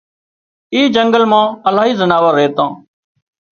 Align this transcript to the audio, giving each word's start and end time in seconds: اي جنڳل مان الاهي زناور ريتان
اي 0.73 0.81
جنڳل 0.95 1.23
مان 1.31 1.45
الاهي 1.69 1.93
زناور 2.01 2.33
ريتان 2.41 2.69